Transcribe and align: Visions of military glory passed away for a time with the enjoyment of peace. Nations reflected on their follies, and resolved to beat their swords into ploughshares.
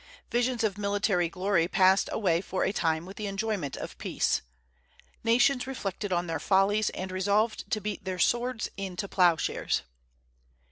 Visions 0.31 0.63
of 0.63 0.79
military 0.79 1.29
glory 1.29 1.67
passed 1.67 2.09
away 2.11 2.41
for 2.41 2.63
a 2.63 2.73
time 2.73 3.05
with 3.05 3.17
the 3.17 3.27
enjoyment 3.27 3.77
of 3.77 3.95
peace. 3.99 4.41
Nations 5.23 5.67
reflected 5.67 6.11
on 6.11 6.25
their 6.25 6.39
follies, 6.39 6.89
and 6.89 7.11
resolved 7.11 7.69
to 7.69 7.79
beat 7.79 8.03
their 8.03 8.17
swords 8.17 8.67
into 8.77 9.07
ploughshares. 9.07 9.83